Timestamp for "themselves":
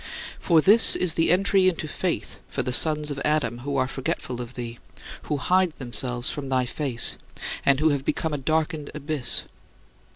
5.77-6.31